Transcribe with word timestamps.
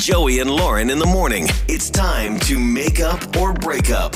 Joey 0.00 0.40
and 0.40 0.50
Lauren 0.50 0.90
in 0.90 0.98
the 0.98 1.06
morning. 1.06 1.46
It's 1.68 1.88
time 1.88 2.40
to 2.40 2.58
make 2.58 2.98
up 2.98 3.36
or 3.36 3.52
break 3.52 3.90
up. 3.90 4.12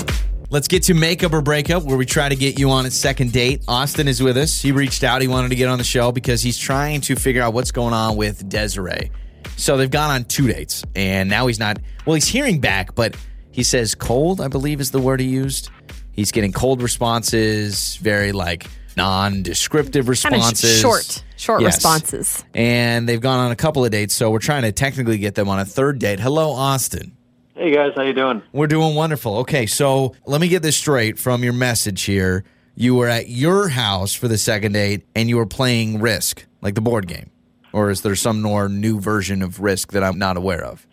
Let's 0.51 0.67
get 0.67 0.83
to 0.85 0.95
makeup 0.95 1.33
or 1.33 1.41
breakup, 1.41 1.85
where 1.85 1.97
we 1.97 2.05
try 2.05 2.29
to 2.29 2.35
get 2.35 2.59
you 2.59 2.71
on 2.71 2.85
a 2.85 2.91
second 2.91 3.33
date. 3.33 3.63
Austin 3.69 4.09
is 4.09 4.21
with 4.21 4.37
us. 4.37 4.61
He 4.61 4.73
reached 4.73 5.05
out. 5.05 5.23
He 5.23 5.29
wanted 5.29 5.51
to 5.51 5.55
get 5.55 5.69
on 5.69 5.79
the 5.79 5.85
show 5.85 6.11
because 6.11 6.43
he's 6.43 6.59
trying 6.59 7.01
to 7.03 7.15
figure 7.15 7.43
out 7.43 7.55
what's 7.55 7.71
going 7.71 7.95
on 7.95 8.17
with 8.17 8.49
Desiree. 8.49 9.13
So 9.57 9.77
they've 9.77 9.89
gone 9.89 10.11
on 10.11 10.25
two 10.25 10.49
dates, 10.49 10.83
and 10.97 11.31
now 11.31 11.47
he's 11.47 11.61
not. 11.61 11.79
Well, 12.07 12.15
he's 12.15 12.27
hearing 12.27 12.61
back, 12.61 12.97
but 12.97 13.17
he 13.53 13.63
says 13.63 13.95
cold. 13.95 14.41
I 14.41 14.49
believe 14.49 14.81
is 14.81 14.91
the 14.91 15.01
word 15.01 15.21
he 15.21 15.29
used. 15.29 15.71
He's 16.11 16.33
getting 16.33 16.53
cold 16.53 16.83
responses, 16.83 17.99
very 17.99 18.33
like 18.33 18.67
non-descriptive 18.99 20.05
Kind 20.07 20.07
of 20.07 20.09
responses, 20.09 20.81
short, 20.81 21.23
short 21.37 21.63
Yes. 21.63 21.77
responses. 21.77 22.45
And 22.55 23.09
they've 23.09 23.21
gone 23.21 23.39
on 23.39 23.51
a 23.51 23.57
couple 23.57 23.85
of 23.85 23.91
dates, 23.91 24.15
so 24.15 24.31
we're 24.31 24.39
trying 24.41 24.63
to 24.63 24.73
technically 24.73 25.17
get 25.19 25.35
them 25.35 25.49
on 25.49 25.59
a 25.59 25.65
third 25.65 25.99
date. 25.99 26.21
Hello, 26.21 26.51
Austin. 26.51 27.13
Hey 27.55 27.73
guys, 27.75 27.93
how 27.97 28.03
you 28.03 28.13
doing? 28.13 28.43
We're 28.53 28.67
doing 28.69 28.95
wonderful. 28.95 29.39
Okay, 29.39 29.67
so 29.67 30.15
let 30.27 30.41
me 30.41 30.49
get 30.49 30.63
this 30.63 30.77
straight 30.77 31.19
from 31.19 31.43
your 31.43 31.53
message 31.55 32.03
here. 32.03 32.45
You 32.77 32.95
were 32.95 33.09
at 33.09 33.29
your 33.29 33.69
house 33.69 34.15
for 34.15 34.29
the 34.29 34.39
second 34.39 34.73
date 34.73 35.05
and 35.17 35.29
you 35.29 35.37
were 35.39 35.47
playing 35.47 36.01
Risk, 36.01 36.47
like 36.63 36.75
the 36.77 36.81
board 36.81 37.09
game. 37.09 37.31
Or 37.73 37.91
is 37.91 38.03
there 38.03 38.15
some 38.15 38.43
more 38.43 38.69
new 38.69 39.01
version 39.01 39.43
of 39.43 39.61
Risk 39.61 39.93
that 39.93 40.05
I'm 40.05 40.19
not 40.19 40.37
aware 40.37 40.65
of? 40.65 40.87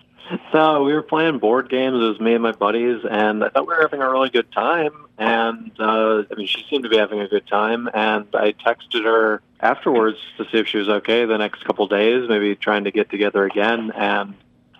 So 0.55 0.85
we 0.85 0.93
were 0.93 1.01
playing 1.01 1.39
board 1.39 1.67
games. 1.67 2.01
It 2.01 2.07
was 2.07 2.19
me 2.21 2.33
and 2.33 2.41
my 2.41 2.53
buddies, 2.53 3.03
and 3.03 3.43
I 3.43 3.49
thought 3.49 3.67
we 3.67 3.75
were 3.75 3.81
having 3.81 4.01
a 4.01 4.09
really 4.09 4.29
good 4.29 4.49
time. 4.53 5.05
And 5.17 5.69
uh, 5.77 6.23
I 6.31 6.35
mean, 6.37 6.47
she 6.47 6.65
seemed 6.69 6.83
to 6.85 6.89
be 6.89 6.95
having 6.95 7.19
a 7.19 7.27
good 7.27 7.45
time. 7.45 7.89
And 7.93 8.25
I 8.33 8.53
texted 8.53 9.03
her 9.03 9.41
afterwards 9.59 10.17
to 10.37 10.45
see 10.45 10.59
if 10.59 10.69
she 10.69 10.77
was 10.77 10.87
okay. 10.87 11.25
The 11.25 11.37
next 11.37 11.65
couple 11.65 11.85
days, 11.87 12.29
maybe 12.29 12.55
trying 12.55 12.85
to 12.85 12.91
get 12.91 13.09
together 13.09 13.43
again. 13.43 13.91
And 13.91 14.35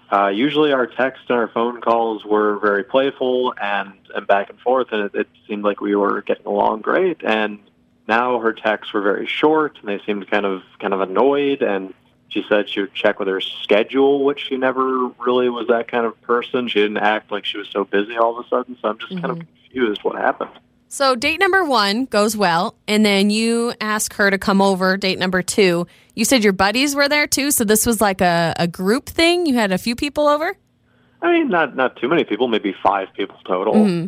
uh, 0.10 0.28
usually 0.28 0.72
our 0.72 0.88
texts 0.88 1.26
and 1.28 1.38
our 1.38 1.50
phone 1.50 1.82
calls 1.82 2.24
were 2.24 2.58
very 2.60 2.86
playful 2.86 3.54
and 3.62 3.92
and 4.16 4.26
back 4.26 4.50
and 4.50 4.58
forth, 4.62 4.94
and 4.94 5.02
it, 5.08 5.14
it 5.14 5.28
seemed 5.46 5.66
like 5.66 5.82
we 5.82 5.94
were 5.94 6.22
getting 6.22 6.46
along 6.46 6.84
great. 6.84 7.22
And 7.22 7.60
now 8.08 8.40
her 8.40 8.54
texts 8.54 8.94
were 8.94 9.02
very 9.02 9.28
short, 9.28 9.78
and 9.82 9.90
they 9.90 10.02
seemed 10.06 10.32
kind 10.32 10.46
of 10.46 10.62
kind 10.80 10.94
of 10.94 11.02
annoyed 11.02 11.62
and 11.62 11.94
she 12.36 12.44
said 12.50 12.70
she 12.70 12.82
would 12.82 12.94
check 12.94 13.18
with 13.18 13.30
her 13.30 13.40
schedule, 13.40 14.26
which 14.26 14.48
she 14.50 14.58
never 14.58 15.08
really 15.26 15.48
was 15.48 15.68
that 15.68 15.88
kind 15.88 16.06
of 16.06 16.22
person. 16.22 16.68
She 16.68 16.82
didn't 16.82 16.98
act 16.98 17.32
like 17.32 17.46
she 17.46 17.58
was 17.58 17.70
so 17.70 17.86
busy 17.86 18.18
all 18.18 18.38
of 18.38 18.46
a 18.46 18.50
sudden. 18.50 18.78
So 18.82 18.90
I'm 18.90 19.00
just 19.00 19.14
kind 19.14 19.26
of 19.26 19.38
mm-hmm. 19.38 19.64
confused 19.64 20.04
what 20.04 20.18
happened. 20.18 20.52
So 20.90 21.16
date 21.16 21.40
number 21.40 21.64
one 21.64 22.06
goes 22.06 22.36
well, 22.36 22.76
and 22.88 23.06
then 23.06 23.30
you 23.30 23.74
ask 23.80 24.14
her 24.16 24.30
to 24.30 24.38
come 24.38 24.62
over. 24.62 24.98
Date 24.98 25.18
number 25.18 25.42
two, 25.42 25.88
you 26.14 26.26
said 26.26 26.44
your 26.44 26.54
buddies 26.54 26.94
were 26.94 27.08
there 27.08 27.26
too. 27.26 27.52
So 27.52 27.64
this 27.64 27.86
was 27.86 28.02
like 28.02 28.20
a, 28.20 28.54
a 28.58 28.68
group 28.68 29.08
thing. 29.08 29.46
You 29.46 29.56
had 29.56 29.72
a 29.72 29.78
few 29.78 29.96
people 29.96 30.28
over. 30.28 30.58
I 31.22 31.32
mean, 31.32 31.50
not 31.50 31.76
not 31.76 31.96
too 31.96 32.10
many 32.10 32.26
people, 32.26 32.50
maybe 32.50 32.76
five 32.84 33.08
people 33.16 33.38
total. 33.46 33.74
Mm-hmm. 33.76 34.08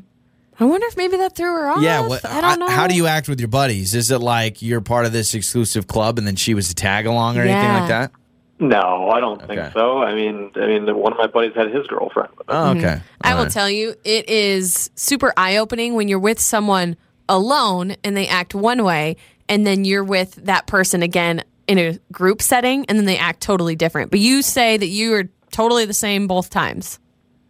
I 0.59 0.65
wonder 0.65 0.87
if 0.87 0.97
maybe 0.97 1.17
that 1.17 1.35
threw 1.35 1.51
her 1.51 1.67
off. 1.69 1.81
Yeah, 1.83 2.07
what, 2.07 2.25
I 2.25 2.41
don't 2.41 2.59
know. 2.59 2.67
How 2.69 2.87
do 2.87 2.95
you 2.95 3.05
act 3.07 3.29
with 3.29 3.39
your 3.39 3.47
buddies? 3.47 3.93
Is 3.93 4.09
it 4.11 4.19
like 4.19 4.61
you're 4.61 4.81
part 4.81 5.05
of 5.05 5.11
this 5.11 5.33
exclusive 5.35 5.87
club 5.87 6.17
and 6.17 6.25
then 6.25 6.35
she 6.35 6.53
was 6.53 6.71
a 6.71 6.73
tag 6.75 7.05
along 7.05 7.37
or 7.37 7.41
anything 7.41 7.71
like 7.71 7.87
that? 7.89 8.11
No, 8.59 9.09
I 9.11 9.19
don't 9.19 9.41
Okay. 9.43 9.55
think 9.55 9.73
so. 9.73 9.99
I 10.01 10.15
mean, 10.15 10.51
I 10.55 10.65
mean, 10.65 10.87
one 10.97 11.11
of 11.13 11.19
my 11.19 11.27
buddies 11.27 11.53
had 11.55 11.71
his 11.71 11.85
girlfriend 11.85 12.29
with 12.39 12.49
him. 12.49 12.55
Oh, 12.55 12.71
okay. 12.71 12.79
Mm-hmm. 12.81 13.03
I 13.21 13.31
All 13.31 13.37
will 13.37 13.43
right. 13.43 13.53
tell 13.53 13.69
you, 13.69 13.93
it 14.03 14.27
is 14.29 14.89
super 14.95 15.31
eye 15.37 15.57
opening 15.57 15.93
when 15.93 16.07
you're 16.07 16.17
with 16.17 16.39
someone 16.39 16.97
alone 17.29 17.95
and 18.03 18.17
they 18.17 18.27
act 18.27 18.55
one 18.55 18.83
way, 18.83 19.17
and 19.47 19.67
then 19.67 19.85
you're 19.85 20.03
with 20.03 20.33
that 20.45 20.65
person 20.65 21.03
again 21.03 21.43
in 21.67 21.77
a 21.77 21.99
group 22.11 22.41
setting, 22.41 22.83
and 22.87 22.97
then 22.97 23.05
they 23.05 23.17
act 23.17 23.41
totally 23.41 23.75
different. 23.75 24.09
But 24.09 24.21
you 24.21 24.41
say 24.41 24.75
that 24.77 24.87
you 24.87 25.13
are 25.13 25.25
totally 25.51 25.85
the 25.85 25.93
same 25.93 26.25
both 26.25 26.49
times. 26.49 26.97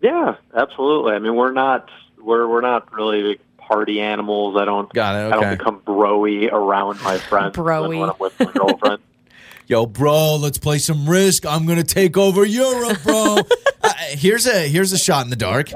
Yeah, 0.02 0.36
absolutely. 0.58 1.14
I 1.14 1.20
mean, 1.20 1.36
we're 1.36 1.54
not 1.54 1.90
we're 2.22 2.48
we're 2.48 2.62
not 2.62 2.92
really 2.94 3.22
big 3.22 3.40
party 3.58 4.00
animals. 4.02 4.56
I 4.58 4.66
don't. 4.66 4.92
Got 4.94 5.16
it, 5.16 5.34
Okay. 5.34 5.38
I 5.38 5.42
don't 5.50 5.58
become 5.58 5.80
broy 5.82 6.52
around 6.52 7.02
my 7.04 7.18
friends 7.18 7.56
Broy. 7.56 8.00
when 8.00 8.10
I'm 8.10 8.16
with 8.20 8.40
my 8.40 8.52
girlfriend. 8.52 9.02
Yo, 9.68 9.86
bro, 9.86 10.38
let's 10.38 10.58
play 10.58 10.78
some 10.78 11.10
Risk. 11.10 11.46
I'm 11.46 11.66
gonna 11.66 11.84
take 11.84 12.16
over 12.18 12.46
Europe, 12.46 13.00
bro. 13.04 13.38
uh, 13.84 13.94
here's 14.12 14.48
a 14.48 14.68
here's 14.70 14.94
a 14.94 14.98
shot 14.98 15.26
in 15.26 15.30
the 15.30 15.36
dark. 15.36 15.72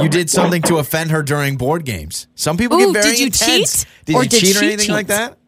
You 0.00 0.08
did 0.08 0.30
something 0.30 0.62
to 0.62 0.78
offend 0.78 1.10
her 1.10 1.22
during 1.22 1.56
board 1.56 1.84
games. 1.84 2.26
Some 2.34 2.56
people 2.56 2.78
Ooh, 2.80 2.92
get 2.92 3.02
very 3.02 3.10
did 3.16 3.18
you 3.20 3.26
intense. 3.26 3.84
cheat? 3.84 3.92
Did 4.06 4.16
Or 4.16 4.22
you 4.22 4.28
did 4.28 4.40
cheat 4.40 4.56
or 4.56 4.58
she 4.60 4.66
anything 4.72 4.90
like 4.94 5.08
that? 5.08 5.38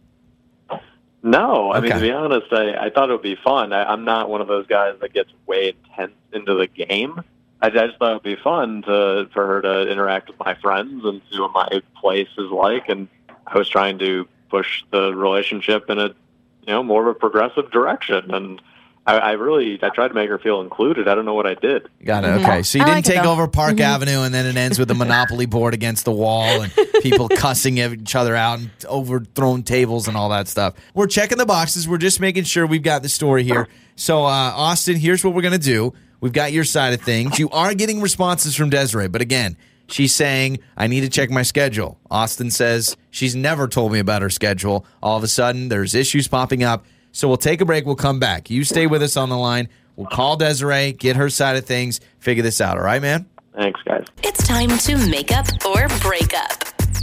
No, 1.22 1.72
I 1.72 1.80
mean 1.80 1.92
to 1.92 2.00
be 2.00 2.10
honest, 2.12 2.52
I, 2.52 2.74
I 2.86 2.90
thought 2.90 3.08
it 3.08 3.12
would 3.12 3.22
be 3.22 3.36
fun. 3.42 3.72
I, 3.72 3.84
I'm 3.84 4.04
not 4.04 4.28
one 4.28 4.40
of 4.42 4.48
those 4.48 4.66
guys 4.66 4.94
that 5.00 5.12
gets 5.14 5.30
way 5.46 5.68
intense 5.88 6.12
into 6.32 6.54
the 6.54 6.66
game. 6.66 7.22
I, 7.60 7.66
I 7.66 7.70
just 7.70 7.98
thought 7.98 8.10
it 8.10 8.14
would 8.14 8.22
be 8.22 8.36
fun 8.36 8.82
to 8.82 9.28
for 9.32 9.46
her 9.46 9.62
to 9.62 9.90
interact 9.90 10.28
with 10.28 10.38
my 10.38 10.54
friends 10.54 11.04
and 11.04 11.20
see 11.30 11.40
what 11.40 11.52
my 11.52 11.82
place 12.00 12.28
is 12.38 12.50
like. 12.50 12.88
And 12.88 13.08
I 13.46 13.58
was 13.58 13.68
trying 13.68 13.98
to 14.00 14.28
push 14.50 14.84
the 14.90 15.14
relationship 15.14 15.90
in 15.90 15.98
a 15.98 16.08
you 16.66 16.72
know 16.72 16.82
more 16.82 17.08
of 17.08 17.16
a 17.16 17.18
progressive 17.18 17.70
direction. 17.70 18.34
And 18.34 18.60
I, 19.06 19.18
I 19.18 19.32
really 19.32 19.78
I 19.82 19.90
tried 19.90 20.08
to 20.08 20.14
make 20.14 20.30
her 20.30 20.38
feel 20.38 20.60
included. 20.62 21.08
I 21.08 21.14
don't 21.14 21.26
know 21.26 21.34
what 21.34 21.46
I 21.46 21.54
did. 21.54 21.88
Got 22.02 22.24
it. 22.24 22.28
Okay, 22.42 22.62
so 22.62 22.78
you 22.78 22.84
I 22.84 22.86
didn't 22.86 23.06
like 23.06 23.16
take 23.16 23.24
over 23.24 23.46
Park 23.48 23.78
Avenue, 23.80 24.22
and 24.22 24.34
then 24.34 24.46
it 24.46 24.56
ends 24.56 24.78
with 24.78 24.90
a 24.90 24.94
Monopoly 24.94 25.46
board 25.46 25.74
against 25.74 26.06
the 26.06 26.12
wall 26.12 26.62
and 26.62 26.72
people 27.02 27.28
cussing 27.28 27.76
each 27.78 28.14
other 28.14 28.34
out 28.34 28.60
and 28.60 28.70
overthrown 28.86 29.62
tables 29.62 30.08
and 30.08 30.16
all 30.16 30.30
that 30.30 30.48
stuff. 30.48 30.74
We're 30.94 31.06
checking 31.06 31.36
the 31.36 31.46
boxes. 31.46 31.86
We're 31.86 31.98
just 31.98 32.18
making 32.18 32.44
sure 32.44 32.66
we've 32.66 32.82
got 32.82 33.02
the 33.02 33.10
story 33.10 33.44
here. 33.44 33.68
So, 33.96 34.24
uh, 34.24 34.52
Austin, 34.56 34.96
here's 34.96 35.22
what 35.22 35.34
we're 35.34 35.42
gonna 35.42 35.58
do. 35.58 35.92
We've 36.24 36.32
got 36.32 36.52
your 36.52 36.64
side 36.64 36.94
of 36.94 37.02
things. 37.02 37.38
You 37.38 37.50
are 37.50 37.74
getting 37.74 38.00
responses 38.00 38.56
from 38.56 38.70
Desiree, 38.70 39.08
but 39.08 39.20
again, 39.20 39.58
she's 39.88 40.14
saying 40.14 40.60
I 40.74 40.86
need 40.86 41.02
to 41.02 41.10
check 41.10 41.28
my 41.28 41.42
schedule. 41.42 41.98
Austin 42.10 42.50
says 42.50 42.96
she's 43.10 43.36
never 43.36 43.68
told 43.68 43.92
me 43.92 43.98
about 43.98 44.22
her 44.22 44.30
schedule. 44.30 44.86
All 45.02 45.18
of 45.18 45.22
a 45.22 45.28
sudden, 45.28 45.68
there's 45.68 45.94
issues 45.94 46.26
popping 46.26 46.62
up. 46.62 46.86
So 47.12 47.28
we'll 47.28 47.36
take 47.36 47.60
a 47.60 47.66
break. 47.66 47.84
We'll 47.84 47.94
come 47.94 48.20
back. 48.20 48.48
You 48.48 48.64
stay 48.64 48.86
with 48.86 49.02
us 49.02 49.18
on 49.18 49.28
the 49.28 49.36
line. 49.36 49.68
We'll 49.96 50.06
call 50.06 50.38
Desiree, 50.38 50.92
get 50.92 51.16
her 51.16 51.28
side 51.28 51.56
of 51.56 51.66
things, 51.66 52.00
figure 52.20 52.42
this 52.42 52.58
out. 52.62 52.78
All 52.78 52.84
right, 52.84 53.02
man? 53.02 53.26
Thanks, 53.54 53.82
guys. 53.82 54.06
It's 54.22 54.48
time 54.48 54.78
to 54.78 54.96
make 55.10 55.30
up 55.30 55.44
or 55.66 55.88
break 56.00 56.32
up. 56.32 56.52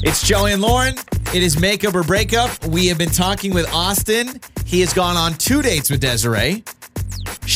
It's 0.01 0.27
Joey 0.27 0.53
and 0.53 0.63
Lauren. 0.63 0.95
It 1.31 1.43
is 1.43 1.59
makeup 1.59 1.93
or 1.93 2.01
breakup. 2.01 2.65
We 2.65 2.87
have 2.87 2.97
been 2.97 3.11
talking 3.11 3.53
with 3.53 3.71
Austin. 3.71 4.41
He 4.65 4.79
has 4.79 4.95
gone 4.95 5.15
on 5.15 5.35
two 5.35 5.61
dates 5.61 5.91
with 5.91 5.99
Desiree. 6.01 6.63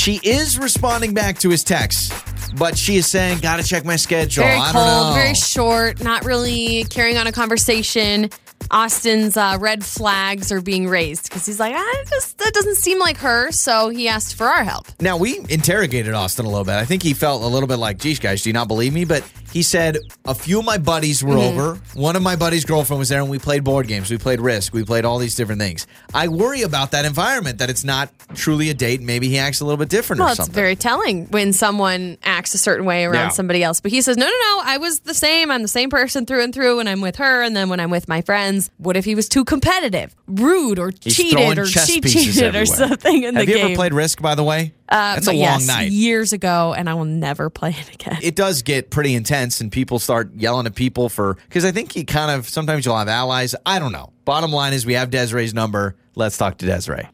She 0.05 0.19
is 0.21 0.59
responding 0.59 1.15
back 1.15 1.39
to 1.39 1.49
his 1.49 1.63
text, 1.63 2.13
but 2.59 2.77
she 2.77 2.97
is 2.97 3.07
saying, 3.07 3.39
"Got 3.39 3.55
to 3.55 3.63
check 3.63 3.83
my 3.85 3.95
schedule." 3.95 4.43
Very 4.43 4.55
I 4.55 4.71
don't 4.71 4.73
cold, 4.73 5.07
know. 5.07 5.13
very 5.15 5.33
short, 5.33 6.03
not 6.03 6.23
really 6.23 6.83
carrying 6.91 7.17
on 7.17 7.25
a 7.25 7.31
conversation. 7.31 8.29
Austin's 8.69 9.35
uh, 9.35 9.57
red 9.59 9.83
flags 9.83 10.51
are 10.51 10.61
being 10.61 10.87
raised 10.87 11.23
because 11.23 11.47
he's 11.47 11.59
like, 11.59 11.73
I 11.75 12.03
just 12.07 12.37
that 12.37 12.53
doesn't 12.53 12.75
seem 12.75 12.99
like 12.99 13.17
her. 13.17 13.51
So 13.51 13.89
he 13.89 14.07
asked 14.07 14.35
for 14.35 14.45
our 14.45 14.63
help. 14.63 14.85
Now 15.01 15.17
we 15.17 15.39
interrogated 15.49 16.13
Austin 16.13 16.45
a 16.45 16.49
little 16.49 16.65
bit. 16.65 16.75
I 16.75 16.85
think 16.85 17.01
he 17.01 17.15
felt 17.15 17.41
a 17.41 17.47
little 17.47 17.67
bit 17.67 17.77
like, 17.77 17.97
"Geez, 17.97 18.19
guys, 18.19 18.43
do 18.43 18.49
you 18.49 18.53
not 18.53 18.67
believe 18.67 18.93
me?" 18.93 19.05
But 19.05 19.23
he 19.55 19.63
said 19.63 19.97
a 20.25 20.35
few 20.35 20.59
of 20.59 20.65
my 20.65 20.77
buddies 20.77 21.23
were 21.23 21.35
Mm-hmm. 21.35 21.59
over. 21.59 21.79
One 21.93 22.17
of 22.17 22.21
my 22.21 22.35
buddies' 22.35 22.65
girlfriend 22.65 22.99
was 22.99 23.07
there, 23.07 23.21
and 23.21 23.29
we 23.29 23.39
played 23.39 23.63
board 23.63 23.87
games. 23.87 24.11
We 24.11 24.17
played 24.17 24.41
Risk. 24.41 24.73
We 24.73 24.83
played 24.83 25.05
all 25.05 25.17
these 25.17 25.33
different 25.33 25.61
things. 25.61 25.87
I 26.13 26.27
worry 26.27 26.61
about 26.63 26.91
that 26.91 27.05
environment 27.05 27.59
that 27.59 27.69
it's 27.69 27.85
not 27.85 28.09
truly 28.33 28.69
a 28.69 28.73
date. 28.73 29.01
Maybe 29.01 29.29
he 29.29 29.37
acts 29.37 29.61
a 29.61 29.63
little 29.65 29.77
bit 29.77 29.87
different 29.87 30.19
Well, 30.19 30.27
or 30.29 30.33
it's 30.33 30.49
very 30.49 30.75
telling 30.75 31.27
when 31.27 31.53
someone 31.53 32.17
acts 32.23 32.53
a 32.53 32.57
certain 32.57 32.85
way 32.85 33.05
around 33.05 33.27
Yeah. 33.27 33.29
somebody 33.29 33.63
else. 33.63 33.79
But 33.79 33.91
he 33.91 34.01
says, 34.01 34.17
no, 34.17 34.25
no, 34.25 34.31
no, 34.31 34.61
I 34.65 34.75
was 34.77 34.99
the 35.01 35.13
same. 35.13 35.49
I'm 35.51 35.61
the 35.61 35.69
same 35.69 35.89
person 35.89 36.25
through 36.25 36.43
and 36.43 36.53
through 36.53 36.75
when 36.77 36.89
I'm 36.89 36.99
with 36.99 37.15
her, 37.15 37.41
and 37.41 37.55
then 37.55 37.69
when 37.69 37.79
I'm 37.79 37.89
with 37.91 38.09
my 38.09 38.19
friends. 38.21 38.69
What 38.77 38.97
if 38.97 39.05
he 39.05 39.15
was 39.15 39.29
too 39.29 39.45
competitive, 39.45 40.13
rude, 40.27 40.79
or 40.79 40.91
He's 41.01 41.15
cheated, 41.15 41.57
or 41.59 41.65
she 41.65 42.01
pieces 42.01 42.35
cheated, 42.35 42.55
or 42.55 42.65
something 42.65 43.23
in 43.23 43.35
Have 43.35 43.45
the 43.45 43.51
game. 43.51 43.57
Have 43.57 43.57
you 43.57 43.65
ever 43.73 43.75
played 43.75 43.93
Risk, 43.93 44.21
by 44.21 44.35
the 44.35 44.43
way? 44.43 44.73
Uh, 44.89 45.15
That's 45.15 45.27
a 45.27 45.29
but 45.31 45.35
long 45.35 45.41
yes, 45.43 45.67
night. 45.67 45.91
years 45.91 46.33
ago, 46.33 46.73
and 46.77 46.89
I 46.89 46.93
will 46.95 47.05
never 47.05 47.49
play 47.49 47.71
it 47.71 47.93
again. 47.93 48.17
it 48.21 48.35
does 48.35 48.61
get 48.61 48.89
pretty 48.89 49.13
intense 49.15 49.61
and 49.61 49.71
people 49.71 49.99
start 49.99 50.31
yelling 50.35 50.65
at 50.65 50.75
people 50.75 51.09
for 51.09 51.35
because 51.47 51.65
I 51.65 51.71
think 51.71 51.95
you 51.95 52.05
kind 52.05 52.31
of 52.31 52.47
sometimes 52.49 52.85
you'll 52.85 52.97
have 52.97 53.07
allies. 53.07 53.55
I 53.65 53.79
don't 53.79 53.91
know. 53.91 54.11
Bottom 54.25 54.51
line 54.51 54.73
is 54.73 54.85
we 54.85 54.93
have 54.93 55.09
Desiree's 55.09 55.53
number. 55.53 55.95
Let's 56.15 56.37
talk 56.37 56.57
to 56.59 56.65
Desiree. 56.65 57.07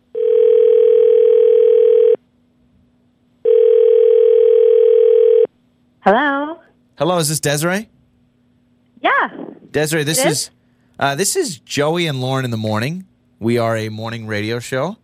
Hello. 6.02 6.60
Hello, 6.98 7.18
is 7.18 7.30
this 7.30 7.40
Desiree? 7.40 7.90
Yeah. 9.02 9.30
Desiree, 9.72 10.04
this 10.04 10.20
It 10.20 10.28
is 10.28 10.38
is? 10.44 10.50
Uh, 11.02 11.16
this 11.16 11.36
is 11.36 11.58
Joey 11.60 12.08
and 12.08 12.22
Lauren 12.22 12.46
in 12.46 12.52
the 12.52 12.58
morning. 12.58 13.06
We 13.40 13.58
are 13.58 13.76
a 13.76 13.90
morning 13.90 14.28
radio 14.28 14.60
show. 14.60 14.98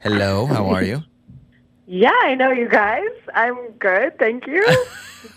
Hello, 0.00 0.46
how 0.46 0.66
are 0.68 0.82
you? 0.82 1.02
Yeah, 1.88 2.10
I 2.24 2.34
know 2.34 2.50
you 2.50 2.68
guys. 2.68 3.06
I'm 3.32 3.70
good. 3.78 4.18
Thank 4.18 4.48
you. 4.48 4.60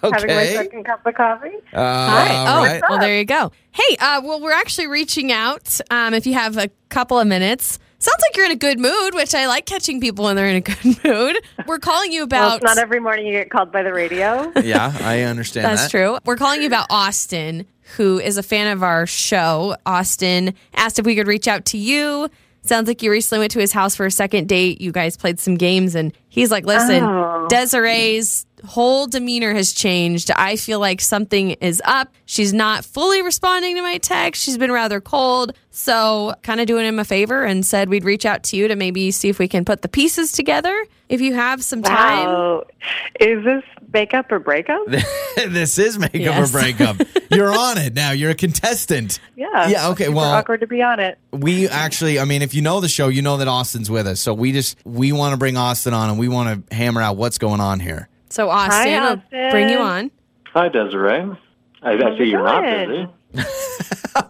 okay. 0.04 0.12
Having 0.20 0.36
my 0.36 0.46
second 0.48 0.84
cup 0.84 1.06
of 1.06 1.14
coffee. 1.14 1.52
Uh, 1.72 1.78
Hi. 2.10 2.36
all 2.38 2.58
Oh, 2.62 2.66
right. 2.66 2.81
well, 2.90 2.98
there 2.98 3.16
you 3.20 3.24
go. 3.24 3.52
Hey, 3.70 3.96
uh, 4.00 4.22
well, 4.24 4.42
we're 4.42 4.52
actually 4.52 4.88
reaching 4.88 5.31
out. 5.31 5.80
Um, 5.92 6.16
if 6.16 6.26
you 6.26 6.34
have 6.34 6.58
a 6.58 6.70
couple 6.90 7.20
of 7.20 7.28
minutes 7.28 7.78
Sounds 8.01 8.16
like 8.22 8.38
you're 8.38 8.46
in 8.46 8.51
a 8.54 8.56
good 8.56 8.80
mood, 8.80 9.13
which 9.13 9.36
I 9.36 9.48
like 9.48 9.66
catching 9.66 10.00
people 10.00 10.24
when 10.25 10.36
they're 10.38 10.48
in 10.48 10.56
a 10.56 10.62
good 10.62 10.84
mood. 11.04 11.38
We're 11.68 11.80
calling 11.80 12.12
you 12.13 12.22
Well, 12.22 12.25
about. 12.25 12.56
it's 12.57 12.63
not 12.63 12.78
every 12.78 13.00
morning 13.01 13.25
you 13.28 13.34
get 13.34 13.50
called 13.51 13.72
by 13.72 13.84
the 13.84 13.92
radio. 13.94 14.51
Yeah, 14.63 14.96
I 15.01 15.22
understand 15.24 15.66
That's 15.66 15.84
that. 15.84 15.92
true. 15.92 16.18
We're 16.25 16.38
calling 16.38 16.62
you 16.62 16.68
about 16.68 16.88
Austin, 16.90 17.66
who 17.98 18.19
is 18.19 18.38
a 18.38 18.44
fan 18.44 18.72
of 18.72 18.84
our 18.84 19.06
show. 19.06 19.75
Austin 19.86 20.54
asked 20.75 20.98
if 21.00 21.06
we 21.06 21.16
could 21.16 21.28
reach 21.28 21.48
out 21.48 21.66
to 21.66 21.78
you. 21.78 22.30
Sounds 22.62 22.88
like 22.88 23.01
you 23.01 23.10
recently 23.10 23.40
went 23.42 23.51
to 23.54 23.60
his 23.60 23.72
house 23.72 23.96
for 23.96 24.06
a 24.06 24.12
second 24.12 24.48
date. 24.50 24.80
You 24.81 24.92
guys 24.92 25.16
played 25.18 25.40
some 25.40 25.56
games, 25.56 25.95
and 25.95 26.13
he's 26.28 26.52
like, 26.52 26.66
listen, 26.66 27.04
Oh. 27.04 27.48
Desiree's 27.50 28.45
whole 28.66 29.08
demeanor 29.08 29.54
has 29.54 29.74
changed. 29.74 30.32
I 30.32 30.56
feel 30.56 30.80
like 30.80 31.02
something 31.02 31.52
is 31.52 31.82
up. 31.86 32.14
She's 32.26 32.54
not 32.54 32.86
fully 32.86 33.22
responding 33.22 33.76
to 33.76 33.82
my 33.82 33.98
text. 33.98 34.44
She's 34.44 34.58
been 34.58 34.72
rather 34.72 35.00
cold. 35.02 35.54
So, 35.72 36.34
kind 36.44 36.60
of 36.60 36.68
doing 36.68 36.86
him 36.86 37.00
a 37.00 37.06
favor 37.06 37.44
and 37.46 37.66
said 37.66 37.90
we'd 37.90 38.04
reach 38.04 38.26
out 38.26 38.44
to 38.46 38.58
you 38.58 38.68
to 38.68 38.76
maybe 38.76 39.12
see 39.12 39.30
if 39.30 39.40
we 39.40 39.48
can 39.48 39.64
put 39.66 39.82
the 39.82 39.88
pieces 39.88 40.32
together. 40.32 40.86
If 41.08 41.22
you 41.22 41.34
have 41.34 41.64
some 41.64 41.82
time. 41.82 42.28
Wow. 42.28 42.64
Is 43.20 43.44
this 43.44 43.64
makeup 43.94 44.32
or 44.32 44.38
breakup? 44.40 44.86
this 45.38 45.80
is 45.80 45.98
makeup 45.98 46.14
Yes. 46.22 46.50
or 46.50 46.60
breakup. 46.60 46.98
You're 47.32 47.52
on 47.58 47.78
it 47.80 47.94
now. 47.96 48.12
You're 48.12 48.30
a 48.32 48.36
contestant. 48.36 49.20
Yeah. 49.36 49.70
Yeah, 49.70 49.88
okay, 49.90 50.06
Super 50.06 50.18
well- 50.18 50.32
awkward 50.34 50.60
to 50.62 50.68
be 50.68 50.82
on 50.84 51.00
it. 51.00 51.18
We 51.32 51.68
actually, 51.68 52.20
I 52.20 52.26
mean, 52.26 52.42
if 52.42 52.54
you 52.54 52.62
know 52.62 52.80
the 52.80 52.90
show, 52.90 53.08
you 53.08 53.22
know 53.22 53.38
that 53.38 53.48
Austin's 53.48 53.90
with 53.90 54.06
us. 54.06 54.20
So 54.20 54.34
we 54.34 54.52
just 54.52 54.78
we 54.86 55.12
want 55.12 55.34
to 55.34 55.38
bring 55.38 55.58
Austin 55.58 55.94
on 55.94 56.10
and 56.10 56.20
we 56.20 56.28
want 56.28 56.68
to 56.70 56.76
hammer 56.76 57.02
out 57.02 57.16
what's 57.18 57.38
going 57.38 57.62
on 57.62 57.80
here. 57.80 58.08
So, 58.30 58.50
Austin, 58.50 58.94
I'll 59.02 59.22
bring 59.52 59.70
you 59.70 59.80
on. 59.80 60.12
Hi, 60.54 60.70
Desiree. 60.70 61.31
I, 61.81 61.92
I 61.94 62.18
see 62.18 62.26
you're 62.26 62.44
not 62.44 62.64
going? 62.64 63.10
busy. 63.34 63.48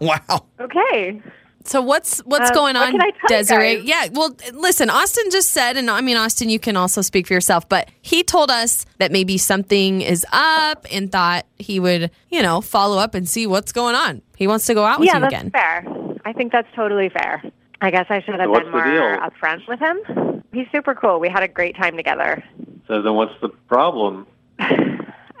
wow. 0.00 0.44
Okay. 0.60 1.20
So 1.64 1.82
what's 1.82 2.20
what's 2.20 2.50
Uh, 2.50 2.54
going 2.54 2.74
what 2.74 2.86
on, 2.86 2.92
can 2.92 3.02
I 3.02 3.10
tell 3.10 3.20
you 3.22 3.28
Desiree? 3.44 3.76
guys? 3.76 3.84
Yeah, 3.84 4.08
well, 4.12 4.34
listen, 4.54 4.88
Austin 4.88 5.24
just 5.30 5.50
said, 5.50 5.76
and 5.76 5.90
I 5.90 6.00
mean, 6.00 6.16
Austin, 6.16 6.48
you 6.48 6.58
can 6.58 6.74
also 6.76 7.02
speak 7.02 7.26
for 7.26 7.34
yourself, 7.34 7.68
but 7.68 7.88
he 8.00 8.22
told 8.22 8.50
us 8.50 8.86
that 8.98 9.12
maybe 9.12 9.36
something 9.36 10.00
is 10.00 10.24
up 10.32 10.86
and 10.90 11.12
thought 11.12 11.44
he 11.58 11.78
would, 11.78 12.10
you 12.30 12.42
know, 12.42 12.60
follow 12.62 12.96
up 12.98 13.14
and 13.14 13.28
see 13.28 13.46
what's 13.46 13.72
going 13.72 13.94
on. 13.94 14.22
He 14.36 14.46
wants 14.46 14.64
to 14.66 14.74
go 14.74 14.84
out 14.84 15.00
with 15.00 15.08
yeah, 15.08 15.16
you 15.16 15.20
that's 15.20 15.34
again. 15.34 15.50
fair. 15.50 15.84
I 16.24 16.32
think 16.32 16.50
that's 16.50 16.68
totally 16.74 17.10
fair. 17.10 17.42
I 17.82 17.90
guess 17.90 18.06
I 18.08 18.22
should 18.22 18.40
have 18.40 18.48
what's 18.48 18.64
been 18.64 18.72
more 18.72 19.18
upfront 19.18 19.68
with 19.68 19.80
him. 19.80 20.42
He's 20.52 20.66
super 20.72 20.94
cool. 20.94 21.20
We 21.20 21.28
had 21.28 21.42
a 21.42 21.48
great 21.48 21.76
time 21.76 21.96
together. 21.96 22.42
So 22.90 23.00
then 23.00 23.14
what's 23.14 23.38
the 23.40 23.48
problem? 23.48 24.26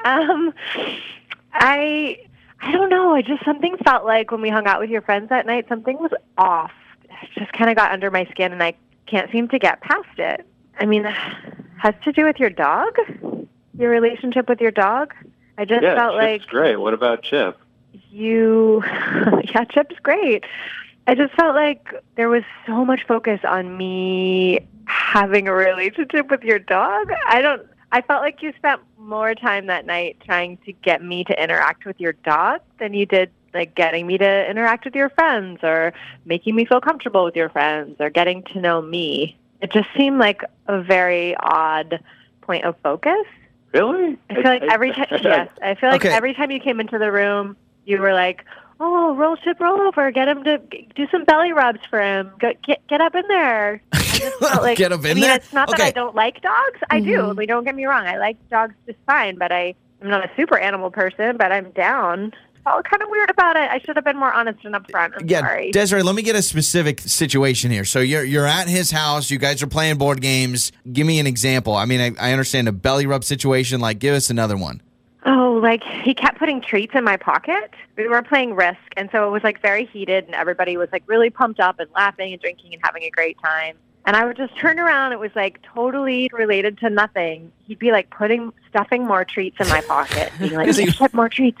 Um, 0.02 0.54
I 1.52 2.18
I 2.58 2.72
don't 2.72 2.88
know. 2.88 3.14
I 3.14 3.20
just 3.20 3.44
something 3.44 3.76
felt 3.84 4.06
like 4.06 4.30
when 4.30 4.40
we 4.40 4.48
hung 4.48 4.66
out 4.66 4.80
with 4.80 4.88
your 4.88 5.02
friends 5.02 5.28
that 5.28 5.44
night, 5.44 5.66
something 5.68 5.98
was 5.98 6.10
off. 6.38 6.72
It 7.04 7.28
just 7.34 7.52
kind 7.52 7.68
of 7.68 7.76
got 7.76 7.92
under 7.92 8.10
my 8.10 8.24
skin, 8.30 8.50
and 8.50 8.62
I 8.62 8.72
can't 9.04 9.30
seem 9.30 9.48
to 9.48 9.58
get 9.58 9.82
past 9.82 10.08
it. 10.16 10.46
I 10.78 10.86
mean, 10.86 11.04
has 11.76 11.94
to 12.04 12.12
do 12.12 12.24
with 12.24 12.38
your 12.38 12.48
dog, 12.48 12.96
your 13.76 13.90
relationship 13.90 14.48
with 14.48 14.62
your 14.62 14.70
dog. 14.70 15.12
I 15.58 15.66
just 15.66 15.82
yeah, 15.82 15.96
felt 15.96 16.14
Chip's 16.14 16.44
like 16.44 16.46
great. 16.46 16.76
What 16.76 16.94
about 16.94 17.22
Chip? 17.22 17.60
you 18.10 18.82
yeah 18.86 19.64
chip's 19.64 19.96
great 20.02 20.44
i 21.06 21.14
just 21.14 21.32
felt 21.34 21.54
like 21.54 21.94
there 22.16 22.28
was 22.28 22.42
so 22.66 22.84
much 22.84 23.06
focus 23.06 23.40
on 23.44 23.76
me 23.76 24.60
having 25.10 25.48
a 25.48 25.52
relationship 25.52 26.30
with 26.30 26.42
your 26.42 26.58
dog 26.60 27.08
i 27.26 27.40
don't 27.42 27.66
i 27.90 28.00
felt 28.00 28.22
like 28.22 28.40
you 28.42 28.52
spent 28.56 28.80
more 28.96 29.34
time 29.34 29.66
that 29.66 29.84
night 29.84 30.16
trying 30.24 30.56
to 30.58 30.72
get 30.72 31.02
me 31.02 31.24
to 31.24 31.42
interact 31.42 31.84
with 31.84 31.98
your 31.98 32.12
dog 32.12 32.60
than 32.78 32.94
you 32.94 33.04
did 33.06 33.28
like 33.52 33.74
getting 33.74 34.06
me 34.06 34.16
to 34.16 34.48
interact 34.48 34.84
with 34.84 34.94
your 34.94 35.08
friends 35.10 35.58
or 35.64 35.92
making 36.24 36.54
me 36.54 36.64
feel 36.64 36.80
comfortable 36.80 37.24
with 37.24 37.34
your 37.34 37.48
friends 37.48 37.96
or 37.98 38.08
getting 38.08 38.44
to 38.44 38.60
know 38.60 38.80
me 38.80 39.36
it 39.60 39.72
just 39.72 39.88
seemed 39.96 40.18
like 40.18 40.42
a 40.68 40.80
very 40.80 41.34
odd 41.36 41.98
point 42.42 42.64
of 42.64 42.76
focus 42.80 43.26
Really? 43.72 44.18
I 44.28 44.34
feel 44.34 44.44
like 44.44 44.62
every 44.68 44.90
time, 44.90 45.06
yes, 45.22 45.48
I 45.62 45.74
feel 45.76 45.90
like 45.90 46.04
Okay. 46.04 46.12
every 46.12 46.34
time 46.34 46.50
you 46.50 46.58
came 46.58 46.80
into 46.80 46.98
the 46.98 47.12
room, 47.12 47.56
you 47.84 48.00
were 48.00 48.12
like, 48.12 48.44
"Oh, 48.80 49.14
roll 49.14 49.36
chip, 49.36 49.60
roll 49.60 49.80
over, 49.80 50.10
get 50.10 50.26
him 50.26 50.42
to 50.42 50.58
do 50.96 51.06
some 51.12 51.24
belly 51.24 51.52
rubs 51.52 51.78
for 51.88 52.00
him. 52.00 52.32
Get 52.40 52.60
get, 52.62 52.84
get 52.88 53.00
up 53.00 53.14
in 53.14 53.22
there." 53.28 53.80
I 54.14 54.18
just 54.18 54.38
felt 54.40 54.62
like, 54.62 54.76
Get 54.78 54.92
up 54.92 55.00
in 55.04 55.10
I 55.10 55.14
mean, 55.14 55.22
there? 55.22 55.36
It's 55.36 55.52
not 55.52 55.70
that 55.70 55.80
I 55.80 55.90
don't 55.90 56.14
like 56.14 56.40
dogs. 56.42 56.80
I 56.90 57.00
do. 57.00 57.16
Mhm. 57.18 57.36
Like, 57.36 57.48
don't 57.48 57.64
get 57.64 57.74
me 57.74 57.84
wrong. 57.86 58.06
I 58.06 58.18
like 58.18 58.36
dogs 58.50 58.74
just 58.86 58.98
fine, 59.06 59.36
but 59.38 59.52
I 59.52 59.74
I'm 60.02 60.08
not 60.08 60.24
a 60.24 60.30
super 60.36 60.58
animal 60.58 60.90
person. 60.90 61.36
But 61.36 61.52
I'm 61.52 61.70
down. 61.72 62.32
I 62.66 62.70
felt 62.72 62.84
kind 62.84 63.02
of 63.02 63.08
weird 63.10 63.30
about 63.30 63.56
it. 63.56 63.70
I 63.70 63.78
should 63.78 63.96
have 63.96 64.04
been 64.04 64.18
more 64.18 64.32
honest 64.32 64.64
and 64.64 64.74
upfront. 64.74 65.12
I'm 65.18 65.26
Yeah, 65.26 65.40
sorry. 65.40 65.70
Desiree, 65.70 66.02
let 66.02 66.14
me 66.14 66.20
get 66.22 66.36
a 66.36 66.42
specific 66.42 67.00
situation 67.00 67.70
here. 67.70 67.84
So 67.86 68.00
you're 68.00 68.22
you're 68.24 68.46
at 68.46 68.68
his 68.68 68.90
house. 68.90 69.30
You 69.30 69.38
guys 69.38 69.62
are 69.62 69.66
playing 69.66 69.96
board 69.96 70.20
games. 70.20 70.70
Give 70.92 71.06
me 71.06 71.18
an 71.20 71.26
example. 71.26 71.74
I 71.74 71.86
mean, 71.86 72.00
I, 72.18 72.28
I 72.28 72.32
understand 72.32 72.68
a 72.68 72.72
belly 72.72 73.06
rub 73.06 73.24
situation. 73.24 73.80
Like, 73.80 73.98
give 73.98 74.14
us 74.14 74.28
another 74.30 74.56
one. 74.56 74.82
Oh, 75.26 75.60
like 75.62 75.82
he 76.02 76.14
kept 76.14 76.38
putting 76.38 76.62
treats 76.62 76.94
in 76.94 77.04
my 77.04 77.16
pocket. 77.18 77.70
We 77.96 78.08
were 78.08 78.22
playing 78.22 78.54
Risk, 78.54 78.78
and 78.96 79.10
so 79.12 79.26
it 79.26 79.30
was 79.30 79.42
like 79.44 79.60
very 79.60 79.84
heated, 79.84 80.24
and 80.24 80.34
everybody 80.34 80.78
was 80.78 80.88
like 80.92 81.02
really 81.06 81.28
pumped 81.28 81.60
up 81.60 81.78
and 81.78 81.90
laughing 81.94 82.32
and 82.32 82.40
drinking 82.40 82.72
and 82.72 82.80
having 82.82 83.02
a 83.02 83.10
great 83.10 83.36
time. 83.44 83.76
And 84.06 84.16
I 84.16 84.24
would 84.24 84.36
just 84.36 84.56
turn 84.56 84.80
around. 84.80 85.12
It 85.12 85.18
was 85.20 85.30
like 85.36 85.60
totally 85.62 86.30
related 86.32 86.78
to 86.78 86.90
nothing. 86.90 87.52
He'd 87.66 87.78
be 87.78 87.92
like 87.92 88.08
putting, 88.10 88.50
stuffing 88.70 89.06
more 89.06 89.24
treats 89.26 89.56
in 89.60 89.68
my 89.68 89.82
pocket. 89.82 90.32
Being 90.38 90.54
like, 90.54 90.68
Is 90.68 90.78
he- 90.78 90.90
chip 90.90 91.12
more 91.12 91.28
treats, 91.28 91.58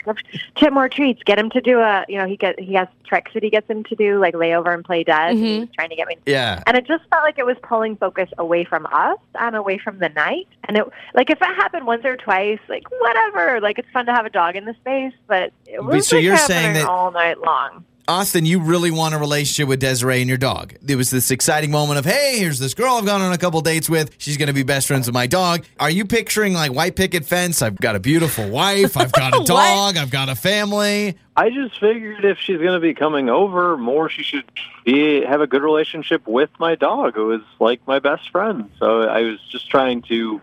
chip 0.56 0.72
more 0.72 0.88
treats. 0.88 1.22
Get 1.22 1.38
him 1.38 1.50
to 1.50 1.60
do 1.60 1.78
a, 1.80 2.04
you 2.08 2.16
know, 2.18 2.26
he 2.26 2.36
get 2.36 2.58
he 2.58 2.72
has 2.74 2.88
tricks 3.04 3.32
that 3.34 3.42
he 3.42 3.50
gets 3.50 3.68
him 3.68 3.84
to 3.84 3.94
do, 3.94 4.18
like 4.18 4.34
lay 4.34 4.54
over 4.56 4.72
and 4.72 4.82
play 4.84 5.04
dead. 5.04 5.30
And 5.32 5.38
he 5.38 5.44
Mhm. 5.58 5.60
was 5.60 5.68
trying 5.74 5.90
to 5.90 5.96
get 5.96 6.08
me 6.08 6.16
Yeah. 6.26 6.62
and 6.66 6.76
it 6.78 6.86
just 6.86 7.04
felt 7.10 7.22
like 7.24 7.38
it 7.38 7.44
was 7.46 7.56
pulling 7.62 7.96
focus 7.96 8.30
away 8.38 8.64
from 8.64 8.86
us 8.86 9.18
and 9.38 9.54
away 9.54 9.76
from 9.78 9.98
the 9.98 10.08
night. 10.08 10.48
And 10.64 10.78
it 10.78 10.84
like 11.14 11.28
if 11.30 11.38
it 11.42 11.44
happened 11.56 11.86
once 11.86 12.04
or 12.06 12.16
twice, 12.16 12.58
like 12.68 12.84
whatever. 13.00 13.60
Like 13.60 13.78
it's 13.78 13.88
fun 13.92 14.06
to 14.06 14.12
have 14.12 14.24
a 14.24 14.30
dog 14.30 14.56
in 14.56 14.64
the 14.64 14.74
space, 14.74 15.12
but 15.28 15.52
it 15.66 15.84
was 15.84 16.08
so 16.08 16.16
like, 16.16 16.24
you're 16.24 16.36
saying 16.38 16.62
happening 16.74 16.82
that- 16.84 16.90
all 16.90 17.10
night 17.12 17.38
long. 17.40 17.84
Austin, 18.10 18.44
you 18.44 18.58
really 18.58 18.90
want 18.90 19.14
a 19.14 19.18
relationship 19.18 19.68
with 19.68 19.78
Desiree 19.78 20.20
and 20.20 20.28
your 20.28 20.36
dog. 20.36 20.74
It 20.84 20.96
was 20.96 21.10
this 21.10 21.30
exciting 21.30 21.70
moment 21.70 22.00
of, 22.00 22.04
hey, 22.04 22.38
here's 22.40 22.58
this 22.58 22.74
girl 22.74 22.94
I've 22.94 23.06
gone 23.06 23.20
on 23.20 23.32
a 23.32 23.38
couple 23.38 23.60
dates 23.60 23.88
with. 23.88 24.12
She's 24.18 24.36
going 24.36 24.48
to 24.48 24.52
be 24.52 24.64
best 24.64 24.88
friends 24.88 25.06
with 25.06 25.14
my 25.14 25.28
dog. 25.28 25.64
Are 25.78 25.90
you 25.90 26.04
picturing 26.04 26.52
like 26.52 26.72
white 26.72 26.96
picket 26.96 27.24
fence? 27.24 27.62
I've 27.62 27.76
got 27.76 27.94
a 27.94 28.00
beautiful 28.00 28.48
wife. 28.48 28.96
I've 28.96 29.12
got 29.12 29.32
a 29.40 29.44
dog. 29.44 29.96
I've 29.96 30.10
got 30.10 30.28
a 30.28 30.34
family. 30.34 31.16
I 31.36 31.50
just 31.50 31.78
figured 31.78 32.24
if 32.24 32.38
she's 32.38 32.58
going 32.58 32.72
to 32.72 32.80
be 32.80 32.94
coming 32.94 33.30
over 33.30 33.76
more, 33.76 34.08
she 34.08 34.24
should 34.24 34.44
be 34.84 35.24
have 35.24 35.40
a 35.40 35.46
good 35.46 35.62
relationship 35.62 36.26
with 36.26 36.50
my 36.58 36.74
dog, 36.74 37.14
who 37.14 37.30
is 37.30 37.42
like 37.60 37.80
my 37.86 38.00
best 38.00 38.28
friend. 38.30 38.68
So 38.80 39.02
I 39.02 39.22
was 39.22 39.38
just 39.50 39.70
trying 39.70 40.02
to 40.02 40.40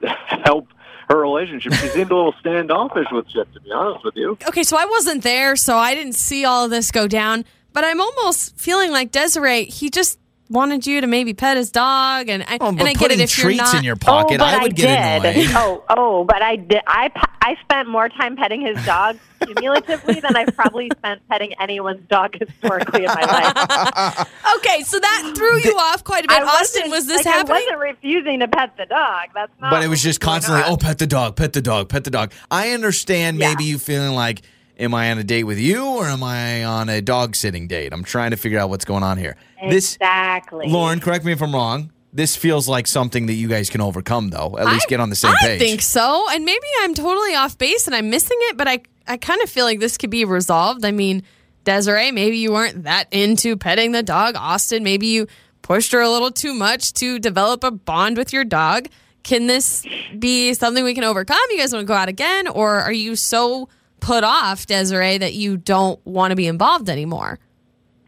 help 0.04 0.68
her 1.08 1.20
relationship. 1.20 1.72
She 1.74 1.88
seemed 1.88 2.10
a 2.10 2.14
little 2.14 2.34
standoffish 2.40 3.06
with 3.10 3.28
Chip, 3.28 3.52
to 3.54 3.60
be 3.60 3.72
honest 3.72 4.04
with 4.04 4.14
you. 4.16 4.38
Okay, 4.46 4.62
so 4.62 4.76
I 4.76 4.84
wasn't 4.84 5.22
there, 5.22 5.56
so 5.56 5.76
I 5.76 5.94
didn't 5.94 6.14
see 6.14 6.44
all 6.44 6.64
of 6.64 6.70
this 6.70 6.90
go 6.90 7.06
down. 7.08 7.44
But 7.72 7.84
I'm 7.84 8.00
almost 8.00 8.58
feeling 8.58 8.90
like 8.90 9.10
Desiree. 9.10 9.64
He 9.64 9.90
just 9.90 10.18
wanted 10.50 10.86
you 10.86 11.00
to 11.00 11.06
maybe 11.06 11.34
pet 11.34 11.56
his 11.56 11.70
dog, 11.70 12.28
and 12.28 12.42
I 12.42 12.58
Oh, 12.60 12.68
and 12.68 12.78
but 12.78 12.86
I 12.86 12.92
get 12.92 12.98
putting 12.98 13.20
it 13.20 13.24
if 13.24 13.30
treats 13.30 13.56
you're 13.58 13.64
not. 13.66 13.74
in 13.76 13.84
your 13.84 13.96
pocket, 13.96 14.34
oh, 14.36 14.38
but 14.44 14.54
I 14.54 14.58
would 14.62 14.74
get 14.74 15.22
did. 15.22 15.36
annoyed. 15.36 15.50
Oh, 15.56 15.84
oh, 15.90 16.24
but 16.24 16.42
I 16.42 16.56
did. 16.56 16.80
I 16.86 17.10
I 17.40 17.56
spent 17.62 17.88
more 17.88 18.08
time 18.08 18.36
petting 18.36 18.60
his 18.60 18.84
dog 18.84 19.18
cumulatively 19.46 20.20
than 20.20 20.36
I've 20.36 20.54
probably 20.54 20.90
spent 20.96 21.26
petting 21.28 21.54
anyone's 21.60 22.06
dog 22.08 22.34
historically 22.38 23.04
in 23.04 23.10
my 23.14 23.22
life. 23.22 24.28
okay, 24.56 24.82
so 24.82 24.98
that 24.98 25.32
threw 25.36 25.58
you 25.58 25.76
off 25.78 26.04
quite 26.04 26.24
a 26.24 26.28
bit. 26.28 26.38
I 26.42 26.44
Austin, 26.60 26.90
wasn't- 26.90 27.08
this 27.16 27.24
like, 27.26 27.34
happening? 27.34 27.56
I 27.56 27.60
wasn't 27.60 27.78
refusing 27.80 28.40
to 28.40 28.48
pet 28.48 28.76
the 28.76 28.86
dog. 28.86 29.28
That's 29.34 29.52
not. 29.60 29.70
but 29.70 29.82
it 29.82 29.88
was 29.88 30.02
just 30.02 30.20
constantly, 30.20 30.62
on. 30.64 30.70
oh, 30.72 30.76
pet 30.76 30.98
the 30.98 31.06
dog, 31.06 31.36
pet 31.36 31.52
the 31.52 31.60
dog, 31.62 31.88
pet 31.88 32.04
the 32.04 32.10
dog. 32.10 32.32
I 32.50 32.70
understand 32.70 33.38
Yeah. 33.38 33.50
maybe 33.50 33.64
you 33.64 33.78
feeling 33.78 34.14
like, 34.14 34.42
am 34.78 34.94
I 34.94 35.10
on 35.10 35.18
a 35.18 35.24
date 35.24 35.44
with 35.44 35.58
you 35.58 35.84
or 35.84 36.06
am 36.06 36.22
I 36.22 36.64
on 36.64 36.88
a 36.88 37.00
dog 37.00 37.34
sitting 37.36 37.66
date? 37.66 37.92
I'm 37.92 38.04
trying 38.04 38.30
to 38.30 38.36
figure 38.36 38.58
out 38.58 38.70
what's 38.70 38.84
going 38.84 39.02
on 39.02 39.18
here. 39.18 39.36
This, 39.68 39.94
exactly. 39.96 40.68
Lauren, 40.68 41.00
correct 41.00 41.24
me 41.24 41.32
if 41.32 41.42
I'm 41.42 41.52
wrong. 41.54 41.92
This 42.12 42.36
feels 42.36 42.68
like 42.68 42.86
something 42.86 43.26
that 43.26 43.34
you 43.34 43.48
guys 43.48 43.68
can 43.68 43.80
overcome, 43.80 44.30
though. 44.30 44.56
At 44.58 44.66
least 44.66 44.86
I- 44.86 44.90
get 44.90 45.00
on 45.00 45.10
the 45.10 45.16
same 45.16 45.32
I 45.32 45.46
page. 45.46 45.60
I 45.60 45.64
think 45.64 45.82
so, 45.82 46.26
and 46.30 46.44
maybe 46.44 46.66
I'm 46.80 46.94
totally 46.94 47.34
off 47.34 47.58
base 47.58 47.86
and 47.86 47.94
I'm 47.94 48.08
missing 48.10 48.38
it, 48.42 48.56
but 48.56 48.66
I 48.66 48.80
I 49.06 49.16
kind 49.16 49.40
of 49.42 49.48
feel 49.50 49.64
like 49.64 49.80
this 49.80 49.96
could 49.98 50.10
be 50.10 50.24
resolved. 50.24 50.84
I 50.84 50.90
mean, 50.90 51.22
Desiree, 51.64 52.10
maybe 52.12 52.38
you 52.38 52.52
weren't 52.52 52.84
that 52.84 53.08
into 53.10 53.56
petting 53.56 53.92
the 53.92 54.02
dog. 54.02 54.36
Austin, 54.36 54.82
maybe 54.82 55.06
you 55.06 55.26
pushed 55.62 55.92
her 55.92 56.00
a 56.00 56.08
little 56.08 56.30
too 56.30 56.54
much 56.54 56.92
to 56.94 57.18
develop 57.18 57.62
a 57.64 57.70
bond 57.70 58.16
with 58.16 58.32
your 58.32 58.44
dog. 58.44 58.88
Can 59.22 59.46
this 59.46 59.84
be 60.18 60.54
something 60.54 60.84
we 60.84 60.94
can 60.94 61.04
overcome? 61.04 61.38
You 61.50 61.58
guys 61.58 61.72
want 61.72 61.82
to 61.82 61.86
go 61.86 61.94
out 61.94 62.08
again, 62.08 62.48
or 62.48 62.80
are 62.80 62.92
you 62.92 63.16
so 63.16 63.68
put 64.08 64.24
off, 64.24 64.66
Desiree, 64.66 65.18
that 65.18 65.34
you 65.34 65.58
don't 65.58 66.04
want 66.06 66.30
to 66.32 66.36
be 66.36 66.46
involved 66.46 66.88
anymore? 66.88 67.38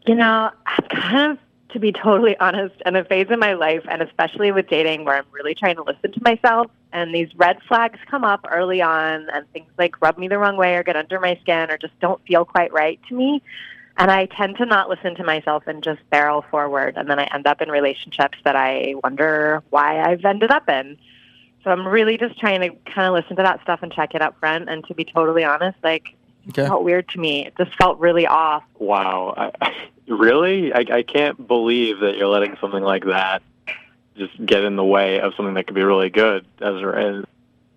You 0.07 0.15
know, 0.15 0.49
I'm 0.65 0.87
kind 0.89 1.31
of, 1.31 1.37
to 1.73 1.79
be 1.79 1.91
totally 1.91 2.35
honest, 2.39 2.73
in 2.87 2.95
a 2.95 3.05
phase 3.05 3.27
in 3.29 3.37
my 3.37 3.53
life, 3.53 3.83
and 3.87 4.01
especially 4.01 4.51
with 4.51 4.67
dating, 4.67 5.05
where 5.05 5.17
I'm 5.17 5.27
really 5.31 5.53
trying 5.53 5.75
to 5.75 5.83
listen 5.83 6.11
to 6.13 6.23
myself, 6.23 6.71
and 6.91 7.13
these 7.13 7.29
red 7.35 7.59
flags 7.67 7.99
come 8.09 8.23
up 8.23 8.47
early 8.49 8.81
on, 8.81 9.29
and 9.29 9.47
things 9.53 9.69
like 9.77 10.01
rub 10.01 10.17
me 10.17 10.27
the 10.27 10.39
wrong 10.39 10.57
way 10.57 10.75
or 10.75 10.81
get 10.81 10.95
under 10.95 11.19
my 11.19 11.37
skin 11.41 11.69
or 11.69 11.77
just 11.77 11.97
don't 11.99 12.19
feel 12.25 12.45
quite 12.45 12.73
right 12.73 12.99
to 13.09 13.13
me. 13.13 13.43
And 13.97 14.09
I 14.09 14.25
tend 14.25 14.57
to 14.57 14.65
not 14.65 14.89
listen 14.89 15.13
to 15.17 15.23
myself 15.23 15.67
and 15.67 15.83
just 15.83 15.99
barrel 16.09 16.43
forward. 16.49 16.95
And 16.97 17.07
then 17.11 17.19
I 17.19 17.25
end 17.25 17.45
up 17.45 17.61
in 17.61 17.69
relationships 17.69 18.39
that 18.43 18.55
I 18.55 18.95
wonder 19.03 19.61
why 19.69 20.01
I've 20.01 20.25
ended 20.25 20.49
up 20.49 20.67
in. 20.67 20.97
So 21.63 21.69
I'm 21.71 21.87
really 21.87 22.17
just 22.17 22.39
trying 22.39 22.61
to 22.61 22.69
kind 22.91 23.07
of 23.07 23.13
listen 23.13 23.35
to 23.37 23.43
that 23.43 23.61
stuff 23.61 23.79
and 23.83 23.91
check 23.91 24.15
it 24.15 24.21
up 24.21 24.39
front. 24.39 24.69
And 24.69 24.83
to 24.87 24.93
be 24.95 25.05
totally 25.05 25.43
honest, 25.43 25.77
like, 25.83 26.15
Okay. 26.49 26.63
it 26.63 26.67
felt 26.67 26.83
weird 26.83 27.07
to 27.09 27.19
me. 27.19 27.45
It 27.45 27.53
just 27.55 27.75
felt 27.77 27.99
really 27.99 28.25
off. 28.25 28.63
Wow. 28.79 29.35
I, 29.61 29.71
really? 30.07 30.73
I, 30.73 30.79
I 30.91 31.03
can't 31.03 31.47
believe 31.47 31.99
that 31.99 32.17
you're 32.17 32.27
letting 32.29 32.57
something 32.59 32.81
like 32.83 33.05
that 33.05 33.43
just 34.17 34.43
get 34.43 34.63
in 34.63 34.75
the 34.75 34.83
way 34.83 35.19
of 35.21 35.33
something 35.35 35.53
that 35.53 35.67
could 35.67 35.75
be 35.75 35.83
really 35.83 36.09
good. 36.09 36.45
As 36.59 36.75
as 36.95 37.25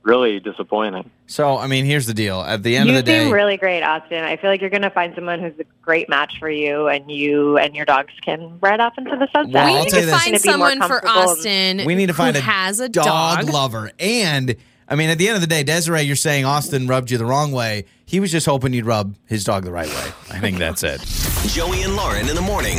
really 0.04 0.38
disappointing. 0.38 1.10
So, 1.26 1.58
I 1.58 1.66
mean, 1.66 1.84
here's 1.84 2.06
the 2.06 2.14
deal. 2.14 2.40
At 2.40 2.62
the 2.62 2.76
end 2.76 2.88
you 2.88 2.94
of 2.94 3.04
the 3.04 3.10
day, 3.10 3.18
you 3.18 3.24
seem 3.24 3.32
really 3.34 3.56
great, 3.56 3.82
Austin. 3.82 4.22
I 4.22 4.36
feel 4.36 4.50
like 4.50 4.60
you're 4.60 4.70
going 4.70 4.82
to 4.82 4.90
find 4.90 5.14
someone 5.14 5.40
who's 5.40 5.58
a 5.58 5.64
great 5.82 6.08
match 6.08 6.34
for 6.38 6.50
you, 6.50 6.88
and 6.88 7.10
you 7.10 7.58
and 7.58 7.74
your 7.74 7.86
dogs 7.86 8.12
can 8.22 8.58
ride 8.60 8.80
off 8.80 8.94
into 8.98 9.16
the 9.16 9.28
sunset. 9.32 9.52
Well, 9.52 9.74
we 9.74 9.80
need 9.80 9.90
to 9.90 9.96
this. 9.96 10.10
find 10.10 10.42
Gonna 10.44 10.56
be 10.56 10.58
more 10.58 10.70
someone 10.70 10.88
for. 10.88 11.08
Austin. 11.08 11.82
we 11.84 11.94
need 11.94 12.06
to 12.06 12.14
find 12.14 12.36
a 12.36 12.40
has 12.40 12.80
a 12.80 12.88
dog, 12.88 13.40
dog. 13.40 13.50
lover. 13.52 13.90
And 13.98 14.56
I 14.88 14.96
mean, 14.96 15.10
at 15.10 15.18
the 15.18 15.28
end 15.28 15.36
of 15.36 15.40
the 15.40 15.46
day, 15.46 15.62
Desiree, 15.62 16.02
you're 16.02 16.16
saying 16.16 16.44
Austin 16.44 16.86
rubbed 16.86 17.10
you 17.10 17.18
the 17.18 17.24
wrong 17.24 17.52
way. 17.52 17.86
He 18.04 18.20
was 18.20 18.30
just 18.30 18.44
hoping 18.46 18.74
you'd 18.74 18.84
rub 18.84 19.16
his 19.26 19.44
dog 19.44 19.64
the 19.64 19.72
right 19.72 19.88
way. 19.88 20.12
I 20.30 20.40
think 20.40 20.58
that's 20.58 20.82
it. 20.82 21.00
Joey 21.48 21.82
and 21.82 21.96
Lauren 21.96 22.28
in 22.28 22.34
the 22.34 22.42
morning. 22.42 22.78